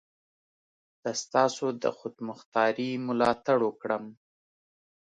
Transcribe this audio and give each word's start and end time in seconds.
د 1.03 1.05
ستاسو 1.21 1.65
د 1.83 1.85
خودمختاري 1.97 2.91
ملاتړ 3.07 3.57
وکړم. 3.65 4.03